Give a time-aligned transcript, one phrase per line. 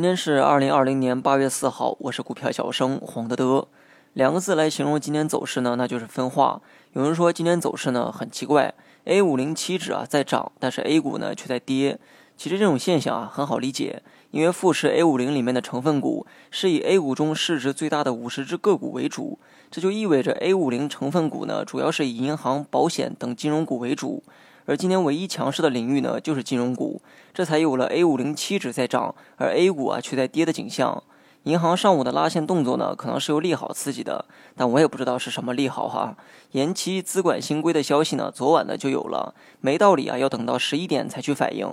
[0.00, 3.68] 今天是二零二零年八月四号，我是股票小生黄德德。
[4.14, 6.62] 两个字来形容今天走势呢，那就是分化。
[6.94, 8.72] 有人说今天走势呢很奇怪
[9.04, 11.98] ，A 五零期指啊在涨，但是 A 股呢却在跌。
[12.34, 19.38] 其实这种现象啊很好理解，因为富时 A 五零里面的成分股是以 A 股中市值最大的五十只个股为主，
[19.70, 24.22] 这就意味着 A 五零成分股呢主要是以银行、保险等金融股为主。
[24.66, 31.02] 而今天唯一强势的领域呢，就是金融股，这才有了 A 五零七指在涨，而 A 股啊却在跌的景象。
[31.44, 36.14] 银行上午的拉线动作呢，可能是由利好刺激的，但我也不知道是什么利好哈。
[36.50, 41.66] 延期资管新规的消息呢，昨晚呢就有了，没道理啊，要等到十一点才去反应。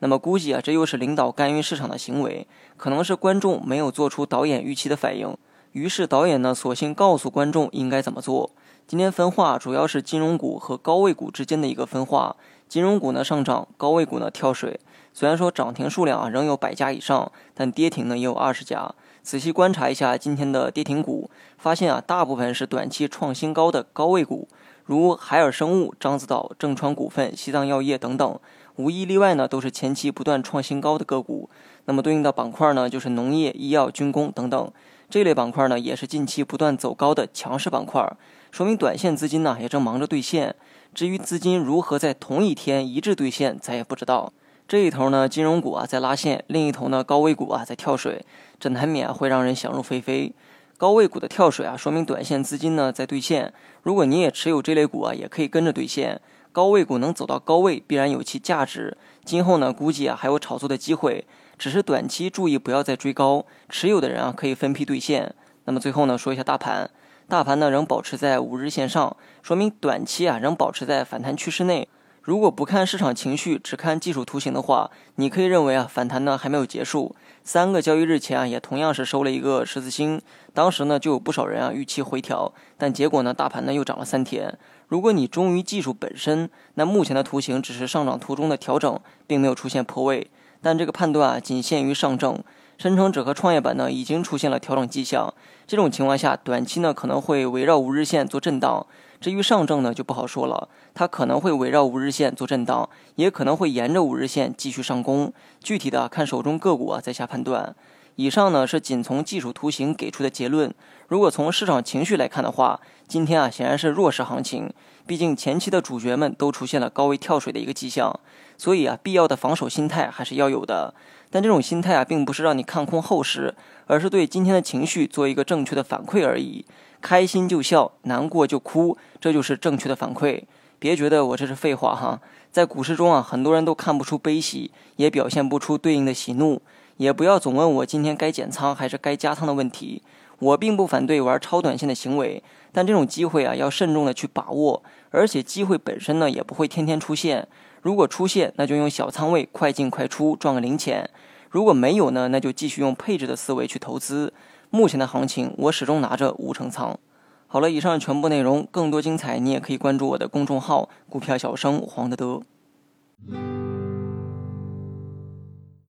[0.00, 5.34] 那么估计啊，这又是领导干预市场的行为，可能是观众没有做出导演预期的反应，
[5.72, 8.50] 于是导演呢，索性告诉观众应该怎么做。
[8.86, 12.36] 今天分化主要是金融股和高位股之间的一个分化，
[12.68, 14.78] 金融股呢上涨，高位股呢跳水。
[15.14, 18.94] 虽然说涨停数量啊仍有百家以上，但跌停呢也有二十家。
[19.22, 24.46] 仔细观察一下今天的跌停股，发现啊大部分是短期创新高的高位股，
[24.84, 28.38] 如海尔生物、獐子岛、正川股份、西藏药业等等，
[28.76, 31.48] 无一例外呢都是前期不断创新高的个股。
[31.86, 34.70] 那么对应的板块呢就是农业、医药、军工等等。
[35.08, 38.10] 这类板块呢，也是近期不断走高的强势板块，
[38.54, 40.54] 说明短线资金呢也正忙着兑现。
[40.94, 44.32] 至于资金如何在同一天一致兑现，咱也不知道。
[44.68, 48.24] 这一头呢，金融股啊在拉线，另一头呢，高位股啊在跳水，
[48.60, 50.32] 这难免会让人想入非非。
[50.78, 53.52] 高位股的跳水啊，说明短线资金呢在兑现。
[53.82, 56.20] 如果你也持有这类股啊，也可以跟着兑现。
[56.52, 58.96] 高位股能走到高位，必然有其价值。
[59.24, 61.26] 今后呢，估计啊还有炒作的机会。
[61.58, 65.34] 只是短期注意不要再追高，持有的人啊可以分批兑现。
[65.64, 66.88] 那么最后呢说一下大盘，
[67.34, 71.88] 大盘呢仍保持在五日线上，说明短期啊仍保持在反弹趋势内。
[72.22, 77.16] 如果不看市场情绪，只看技术图形的话，你可以认为啊反弹呢还没有结束。
[77.42, 84.56] 三个交易日前啊也同样是收了一个十字星，当时呢就有不少人啊预期回调，但结果呢大盘呢又涨了三天。
[84.86, 90.30] 如果你忠于技术本身，那目前的图形只是上涨途中的调整，并没有出现破位。
[90.62, 92.38] 但这个判断啊，仅限于上证、
[92.76, 95.32] 深成指和创业板呢，已经出现了调整迹象。
[95.66, 98.86] 这种情况下，短期呢可能会围绕五日线做震荡。
[99.20, 105.32] 至于上证呢，就不好说了，它可能会围绕五日线做震荡，也可能会沿着五日线继续上攻。
[105.62, 107.74] 具体的看手中个股啊，再下判断。
[108.16, 110.72] 以上呢是仅从技术图形给出的结论。
[111.08, 114.72] 如果从市场情绪来看的话，今天啊显然是弱势行情。
[115.06, 118.18] 毕竟前期的主角们都出现了高位跳水的一个迹象，
[118.56, 120.94] 所以啊必要的防守心态还是要有的。
[121.30, 123.54] 但这种心态啊并不是让你看空后市，
[123.86, 126.64] 而是对今天的情绪做一个正确的反馈而已。
[127.02, 130.44] 开心就笑，难过就哭，这就是正确的反馈。
[130.78, 132.20] 别觉得我这是废话哈，
[132.50, 136.62] 在股市中啊很多人都看不出悲喜，也表现不出对应的喜怒。
[136.96, 140.02] 也不要总问我今天该减仓还是该加仓的问题。
[140.40, 147.46] 我并不反对玩超短线的行为，但这种机会啊要慎重的去把握，而且机会本身呢也不会天天出现。
[147.82, 151.04] 如果出现，那就用小仓位快进快出赚个零钱；
[151.50, 154.32] 如果没有呢，那就继续用配置的思维去投资。
[154.70, 156.98] 目前的行情，我始终拿着五成仓。
[157.46, 162.42] 好了，以上全部内容，更多精彩你也可以关注我的公众号“股票小生黄德德”。